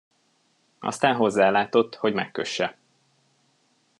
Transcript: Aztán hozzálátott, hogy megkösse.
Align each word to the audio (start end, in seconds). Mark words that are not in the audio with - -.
Aztán 0.79 1.15
hozzálátott, 1.15 1.95
hogy 1.95 2.13
megkösse. 2.13 2.77